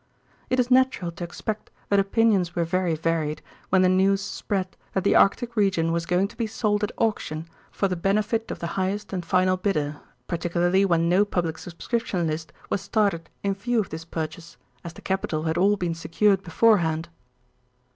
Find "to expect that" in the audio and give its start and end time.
1.11-1.99